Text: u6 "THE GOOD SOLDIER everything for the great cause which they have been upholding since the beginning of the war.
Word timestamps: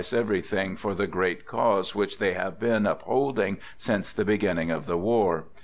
u6 0.01 0.09
"THE 0.09 0.15
GOOD 0.15 0.17
SOLDIER 0.17 0.23
everything 0.25 0.75
for 0.77 0.95
the 0.95 1.05
great 1.05 1.45
cause 1.45 1.93
which 1.93 2.17
they 2.17 2.33
have 2.33 2.59
been 2.59 2.87
upholding 2.87 3.59
since 3.77 4.11
the 4.11 4.25
beginning 4.25 4.71
of 4.71 4.87
the 4.87 4.97
war. 4.97 5.43